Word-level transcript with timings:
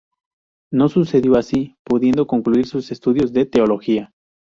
No 0.73 0.89
sucedió 0.89 1.35
así, 1.37 1.75
pudiendo 1.83 2.25
concluir 2.25 2.65
sus 2.65 2.91
estudios 2.91 3.33
de 3.33 3.45
teología. 3.45 4.11